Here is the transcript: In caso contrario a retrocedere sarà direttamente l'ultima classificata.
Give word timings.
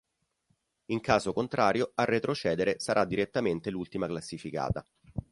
In 0.87 0.99
caso 0.99 1.31
contrario 1.31 1.91
a 1.93 2.05
retrocedere 2.05 2.79
sarà 2.79 3.05
direttamente 3.05 3.69
l'ultima 3.69 4.07
classificata. 4.07 4.83